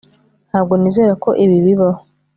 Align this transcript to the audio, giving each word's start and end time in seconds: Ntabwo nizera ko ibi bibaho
Ntabwo 0.49 0.73
nizera 0.79 1.13
ko 1.23 1.29
ibi 1.43 1.57
bibaho 1.65 2.01